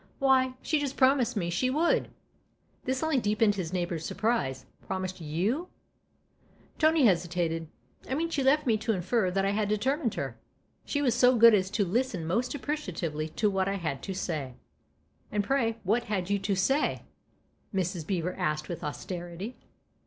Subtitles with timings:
[0.17, 2.07] "Why, she just promised me she would!"
[2.85, 5.67] This only deepened his neighbour's surprise." Promised you?"
[6.79, 7.67] Tony hesitated."
[8.09, 10.39] I mean she left me to infer that I had determined her.
[10.85, 14.55] She was so good as to listen most appreciatively to what I had to say."
[15.31, 17.03] "And, pray, what had you to say?"
[17.71, 18.07] Mrs.
[18.07, 19.55] Beever asked with austerity.